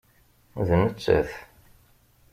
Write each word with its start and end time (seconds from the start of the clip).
D 0.67 0.69
nettat. 0.79 1.31